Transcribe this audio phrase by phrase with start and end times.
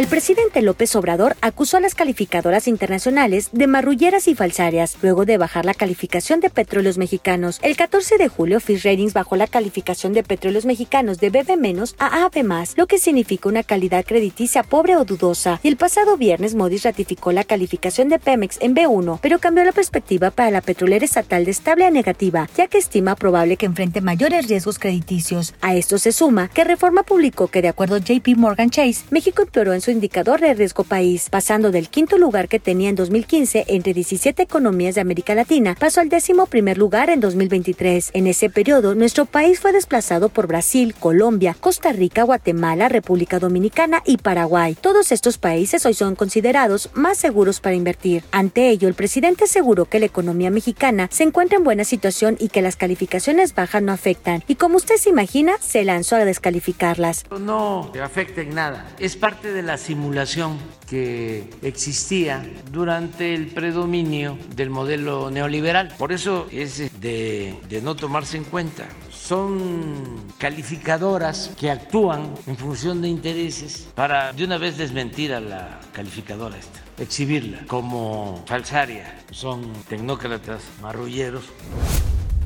[0.00, 5.36] El presidente López Obrador acusó a las calificadoras internacionales de marrulleras y falsarias luego de
[5.36, 7.58] bajar la calificación de petróleos mexicanos.
[7.60, 12.24] El 14 de julio, Fish Ratings bajó la calificación de petróleos mexicanos de BB- a
[12.24, 15.60] AB+, lo que significa una calidad crediticia pobre o dudosa.
[15.62, 19.72] Y el pasado viernes, Moody's ratificó la calificación de Pemex en B1, pero cambió la
[19.72, 24.00] perspectiva para la petrolera estatal de estable a negativa, ya que estima probable que enfrente
[24.00, 25.52] mayores riesgos crediticios.
[25.60, 29.42] A esto se suma que Reforma publicó que, de acuerdo a JP Morgan Chase, México
[29.42, 33.64] empeoró en su indicador de riesgo país, pasando del quinto lugar que tenía en 2015
[33.68, 38.10] entre 17 economías de América Latina, pasó al décimo primer lugar en 2023.
[38.14, 44.02] En ese periodo, nuestro país fue desplazado por Brasil, Colombia, Costa Rica, Guatemala, República Dominicana
[44.04, 44.74] y Paraguay.
[44.74, 48.24] Todos estos países hoy son considerados más seguros para invertir.
[48.32, 52.48] Ante ello, el presidente aseguró que la economía mexicana se encuentra en buena situación y
[52.48, 54.42] que las calificaciones bajas no afectan.
[54.48, 57.24] Y como usted se imagina, se lanzó a descalificarlas.
[57.40, 58.86] no afecta en nada.
[58.98, 65.94] Es parte de la simulación que existía durante el predominio del modelo neoliberal.
[65.98, 68.88] Por eso es de, de no tomarse en cuenta.
[69.10, 75.80] Son calificadoras que actúan en función de intereses para de una vez desmentir a la
[75.92, 79.20] calificadora esta, exhibirla como falsaria.
[79.30, 81.44] Son tecnócratas marrulleros.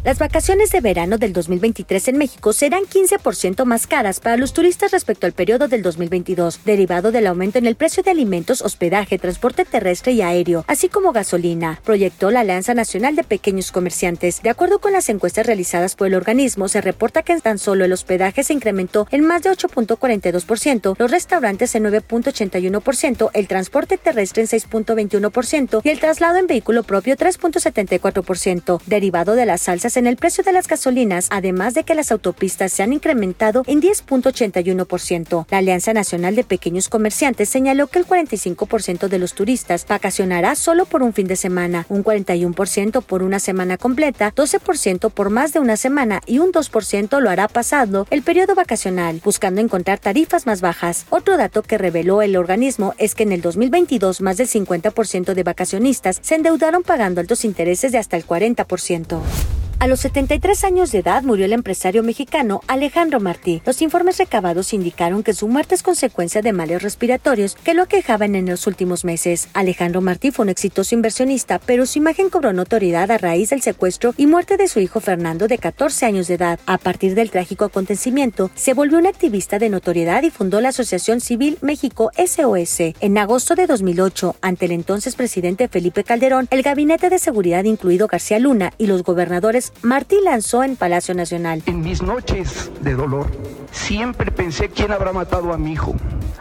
[0.05, 4.93] Las vacaciones de verano del 2023 en México serán 15% más caras para los turistas
[4.93, 9.65] respecto al periodo del 2022, derivado del aumento en el precio de alimentos, hospedaje, transporte
[9.65, 14.43] terrestre y aéreo, así como gasolina, proyectó la Alianza Nacional de Pequeños Comerciantes.
[14.43, 17.93] De acuerdo con las encuestas realizadas por el organismo, se reporta que tan solo el
[17.95, 24.49] hospedaje se incrementó en más de 8.42%, los restaurantes en 9.81%, el transporte terrestre en
[24.49, 30.45] 6.21% y el traslado en vehículo propio 3.74%, derivado de las alzas en el precio
[30.45, 35.47] de las gasolinas, además de que las autopistas se han incrementado en 10.81%.
[35.51, 40.87] La Alianza Nacional de Pequeños Comerciantes señaló que el 45% de los turistas vacacionará solo
[40.87, 45.61] por un fin de semana, un 41% por una semana completa, 12% por más de
[45.61, 50.61] una semana y un 2% lo hará pasando el periodo vacacional, buscando encontrar tarifas más
[50.61, 51.07] bajas.
[51.11, 55.43] Otro dato que reveló el organismo es que en el 2022 más del 50% de
[55.43, 59.64] vacacionistas se endeudaron pagando altos intereses de hasta el 40%.
[59.85, 63.61] A los 73 años de edad murió el empresario mexicano Alejandro Martí.
[63.67, 68.35] Los informes recabados indicaron que su muerte es consecuencia de males respiratorios que lo aquejaban
[68.35, 69.49] en los últimos meses.
[69.53, 74.15] Alejandro Martí fue un exitoso inversionista, pero su imagen cobró notoriedad a raíz del secuestro
[74.17, 76.59] y muerte de su hijo Fernando de 14 años de edad.
[76.65, 81.21] A partir del trágico acontecimiento, se volvió un activista de notoriedad y fundó la Asociación
[81.21, 82.95] Civil México SOS.
[83.01, 88.07] En agosto de 2008, ante el entonces presidente Felipe Calderón, el Gabinete de Seguridad, incluido
[88.07, 91.63] García Luna, y los gobernadores Martí lanzó en Palacio Nacional.
[91.67, 93.31] En mis noches de dolor,
[93.71, 95.95] siempre pensé quién habrá matado a mi hijo.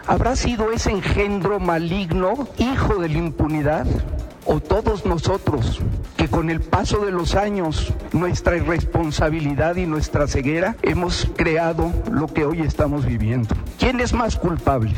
[0.08, 3.86] ¿Habrá sido ese engendro maligno, hijo de la impunidad?
[4.46, 5.80] ¿O todos nosotros
[6.18, 12.28] que con el paso de los años, nuestra irresponsabilidad y nuestra ceguera, hemos creado lo
[12.28, 13.56] que hoy estamos viviendo?
[13.80, 14.94] ¿Quién es más culpable?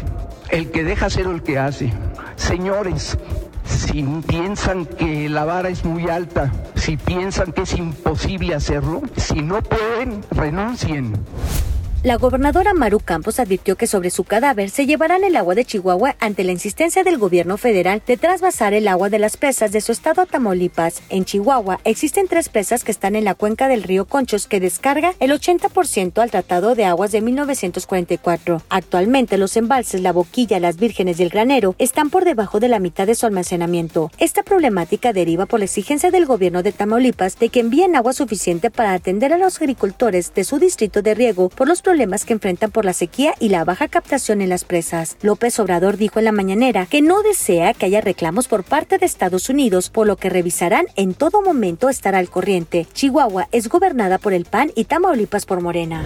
[0.50, 1.94] ¿El que deja ser el que hace?
[2.36, 3.18] Señores,
[3.66, 9.42] si piensan que la vara es muy alta, si piensan que es imposible hacerlo, si
[9.42, 11.14] no pueden, renuncien.
[12.06, 16.16] La gobernadora Maru Campos advirtió que sobre su cadáver se llevarán el agua de Chihuahua
[16.20, 19.92] ante la insistencia del gobierno federal de trasvasar el agua de las presas de su
[19.92, 21.02] estado a Tamaulipas.
[21.10, 25.16] En Chihuahua existen tres presas que están en la cuenca del río Conchos que descarga
[25.20, 28.62] el 80% al Tratado de Aguas de 1944.
[28.70, 32.78] Actualmente los embalses La Boquilla, Las Vírgenes y el Granero están por debajo de la
[32.78, 34.12] mitad de su almacenamiento.
[34.20, 38.70] Esta problemática deriva por la exigencia del gobierno de Tamaulipas de que envíen agua suficiente
[38.70, 42.72] para atender a los agricultores de su distrito de riego por los problemas que enfrentan
[42.72, 45.16] por la sequía y la baja captación en las presas.
[45.22, 49.06] López Obrador dijo en la mañanera que no desea que haya reclamos por parte de
[49.06, 52.86] Estados Unidos, por lo que revisarán en todo momento estar al corriente.
[52.94, 56.04] Chihuahua es gobernada por el PAN y Tamaulipas por Morena.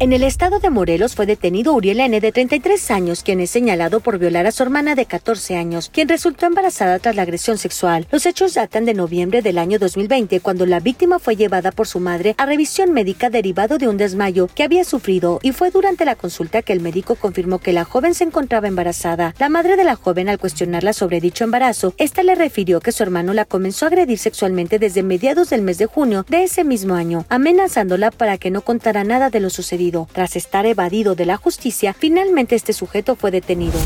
[0.00, 2.20] En el estado de Morelos fue detenido Uriel N.
[2.20, 6.08] de 33 años, quien es señalado por violar a su hermana de 14 años, quien
[6.08, 8.08] resultó embarazada tras la agresión sexual.
[8.10, 12.00] Los hechos datan de noviembre del año 2020, cuando la víctima fue llevada por su
[12.00, 16.16] madre a revisión médica derivado de un desmayo que había sufrido y fue durante la
[16.16, 19.32] consulta que el médico confirmó que la joven se encontraba embarazada.
[19.38, 23.04] La madre de la joven, al cuestionarla sobre dicho embarazo, esta le refirió que su
[23.04, 26.94] hermano la comenzó a agredir sexualmente desde mediados del mes de junio de ese mismo
[26.94, 29.83] año, amenazándola para que no contara nada de lo sucedido.
[30.12, 33.78] Tras estar evadido de la justicia, finalmente este sujeto fue detenido.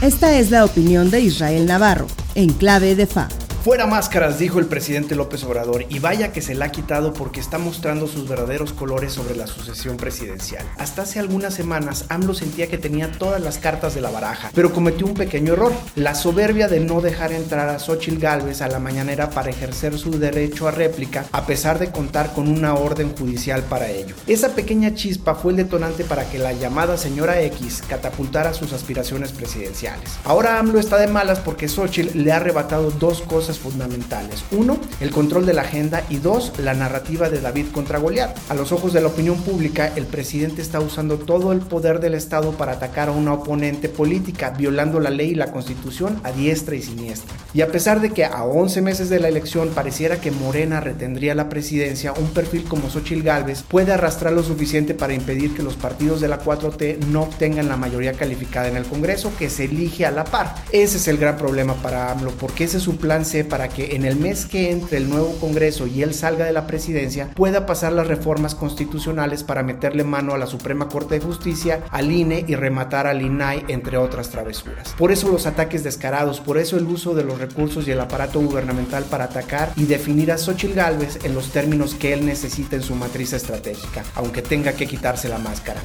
[0.00, 3.28] Esta es la opinión de Israel Navarro, en clave de FA.
[3.62, 7.40] Fuera máscaras, dijo el presidente López Obrador, y vaya que se la ha quitado porque
[7.40, 10.64] está mostrando sus verdaderos colores sobre la sucesión presidencial.
[10.78, 14.72] Hasta hace algunas semanas, AMLO sentía que tenía todas las cartas de la baraja, pero
[14.72, 18.78] cometió un pequeño error, la soberbia de no dejar entrar a Xochitl Gálvez a la
[18.78, 23.62] mañanera para ejercer su derecho a réplica, a pesar de contar con una orden judicial
[23.64, 24.14] para ello.
[24.26, 29.32] Esa pequeña chispa fue el detonante para que la llamada señora X catapultara sus aspiraciones
[29.32, 30.16] presidenciales.
[30.24, 34.44] Ahora AMLO está de malas porque Xochitl le ha arrebatado dos cosas fundamentales.
[34.52, 38.36] Uno, el control de la agenda y dos, la narrativa de David contra Goliat.
[38.48, 42.14] A los ojos de la opinión pública, el presidente está usando todo el poder del
[42.14, 46.76] Estado para atacar a una oponente política, violando la ley y la constitución a diestra
[46.76, 47.34] y siniestra.
[47.52, 51.34] Y a pesar de que a 11 meses de la elección pareciera que Morena retendría
[51.34, 55.74] la presidencia, un perfil como Xochitl Gálvez puede arrastrar lo suficiente para impedir que los
[55.74, 60.06] partidos de la 4T no obtengan la mayoría calificada en el Congreso que se elige
[60.06, 60.54] a la par.
[60.72, 63.94] Ese es el gran problema para AMLO, porque ese es su plan C para que
[63.96, 67.66] en el mes que entre el nuevo Congreso y él salga de la presidencia pueda
[67.66, 72.44] pasar las reformas constitucionales para meterle mano a la Suprema Corte de Justicia, al INE
[72.46, 74.94] y rematar al INAI, entre otras travesuras.
[74.96, 78.40] Por eso los ataques descarados, por eso el uso de los recursos y el aparato
[78.40, 82.82] gubernamental para atacar y definir a Xochitl Gálvez en los términos que él necesita en
[82.82, 85.80] su matriz estratégica, aunque tenga que quitarse la máscara.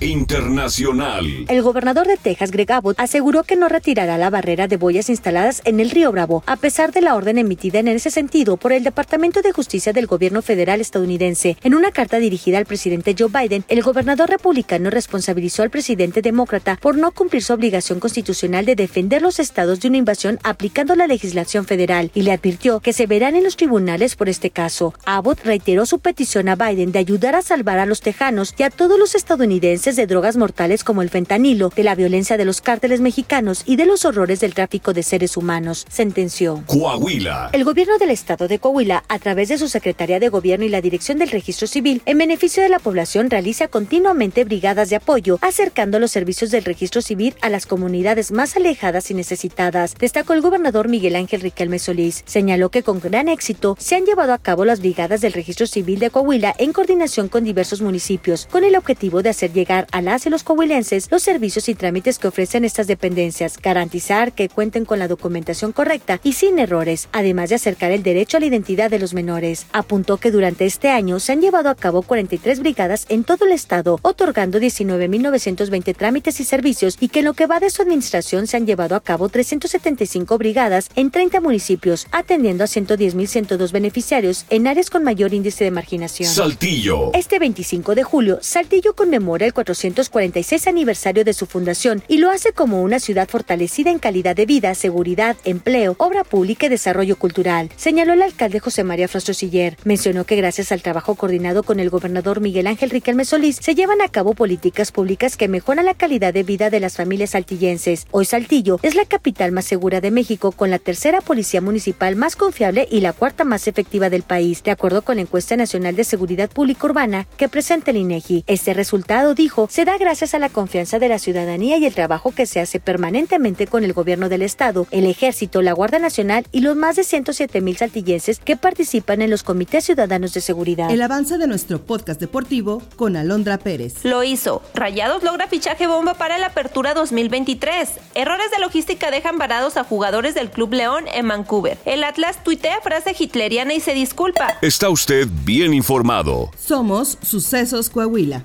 [0.00, 1.46] Internacional.
[1.48, 5.60] El gobernador de Texas, Greg Abbott, aseguró que no retirará la barrera de boyas instaladas
[5.64, 8.84] en el río Bravo, a pesar de la orden emitida en ese sentido por el
[8.84, 11.56] Departamento de Justicia del gobierno federal estadounidense.
[11.62, 16.78] En una carta dirigida al presidente Joe Biden, el gobernador republicano responsabilizó al presidente demócrata
[16.80, 21.06] por no cumplir su obligación constitucional de defender los estados de una invasión aplicando la
[21.06, 24.94] legislación federal y le advirtió que se verán en los tribunales por este caso.
[25.04, 28.70] Abbott reiteró su petición a Biden de ayudar a salvar a los tejanos y a
[28.70, 33.00] todos los estadounidenses de drogas mortales como el fentanilo, de la violencia de los cárteles
[33.00, 36.62] mexicanos y de los horrores del tráfico de seres humanos, sentenció.
[36.66, 37.50] Coahuila.
[37.52, 40.80] El gobierno del estado de Coahuila, a través de su Secretaría de Gobierno y la
[40.80, 45.98] Dirección del Registro Civil, en beneficio de la población, realiza continuamente brigadas de apoyo, acercando
[45.98, 50.88] los servicios del registro civil a las comunidades más alejadas y necesitadas, destacó el gobernador
[50.88, 52.22] Miguel Ángel Riquelme Solís.
[52.26, 55.98] Señaló que con gran éxito se han llevado a cabo las brigadas del registro civil
[55.98, 60.26] de Coahuila en coordinación con diversos municipios, con el objetivo de hacer llegar a las
[60.26, 64.98] y los coahuilenses los servicios y trámites que ofrecen estas dependencias, garantizar que cuenten con
[64.98, 68.98] la documentación correcta y sin errores, además de acercar el derecho a la identidad de
[68.98, 69.66] los menores.
[69.72, 73.52] Apuntó que durante este año se han llevado a cabo 43 brigadas en todo el
[73.52, 78.46] estado, otorgando 19.920 trámites y servicios y que en lo que va de su administración
[78.46, 84.66] se han llevado a cabo 375 brigadas en 30 municipios, atendiendo a 110.102 beneficiarios en
[84.66, 86.30] áreas con mayor índice de marginación.
[86.30, 87.12] Saltillo.
[87.14, 92.52] Este 25 de julio, Saltillo conmemora el 446 aniversario de su fundación y lo hace
[92.52, 97.70] como una ciudad fortalecida en calidad de vida, seguridad, empleo, obra pública y desarrollo cultural,
[97.76, 99.76] señaló el alcalde José María Siller.
[99.84, 104.00] Mencionó que gracias al trabajo coordinado con el gobernador Miguel Ángel Riquelme Solís se llevan
[104.00, 108.06] a cabo políticas públicas que mejoran la calidad de vida de las familias saltillenses.
[108.10, 112.36] Hoy Saltillo es la capital más segura de México con la tercera policía municipal más
[112.36, 116.04] confiable y la cuarta más efectiva del país, de acuerdo con la encuesta nacional de
[116.04, 118.44] seguridad pública urbana que presenta el INEGI.
[118.46, 122.32] Este resultado, dijo, se da gracias a la confianza de la ciudadanía y el trabajo
[122.32, 126.60] que se hace permanentemente con el gobierno del Estado, el Ejército, la Guardia Nacional y
[126.60, 130.90] los más de 107 mil saltillenses que participan en los comités ciudadanos de seguridad.
[130.90, 134.04] El avance de nuestro podcast deportivo con Alondra Pérez.
[134.04, 134.62] Lo hizo.
[134.74, 137.88] Rayados logra fichaje bomba para la apertura 2023.
[138.14, 141.78] Errores de logística dejan varados a jugadores del Club León en Vancouver.
[141.84, 144.58] El Atlas tuitea frase hitleriana y se disculpa.
[144.60, 146.50] Está usted bien informado.
[146.58, 148.44] Somos Sucesos Coahuila.